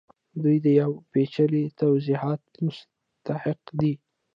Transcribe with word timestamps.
دوی 0.43 0.57
د 0.65 0.67
یو 0.81 0.91
پیچلي 1.11 1.63
توضیحاتو 1.81 2.55
مستحق 2.65 3.61
دي 3.79 3.93